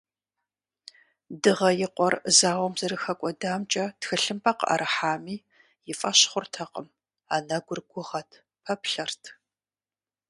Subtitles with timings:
[1.41, 5.35] Дыгъэ и къуэр зауэм зэрыхэкӏуэдамкӏэ тхылъымпӏэ къыӏэрыхьами,
[5.91, 6.87] и фӏэщ хъуртэкъым,
[7.35, 8.29] анэгур гугъэт,
[8.63, 9.23] пэплъэрт.